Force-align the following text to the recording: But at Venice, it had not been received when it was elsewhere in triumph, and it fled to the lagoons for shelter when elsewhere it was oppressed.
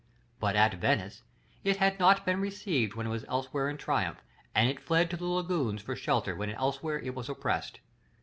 But 0.39 0.55
at 0.55 0.73
Venice, 0.73 1.21
it 1.63 1.77
had 1.77 1.99
not 1.99 2.25
been 2.25 2.41
received 2.41 2.95
when 2.95 3.05
it 3.05 3.11
was 3.11 3.23
elsewhere 3.27 3.69
in 3.69 3.77
triumph, 3.77 4.17
and 4.55 4.67
it 4.67 4.79
fled 4.79 5.11
to 5.11 5.15
the 5.17 5.25
lagoons 5.27 5.83
for 5.83 5.95
shelter 5.95 6.35
when 6.35 6.49
elsewhere 6.49 6.97
it 6.97 7.13
was 7.13 7.29
oppressed. 7.29 7.79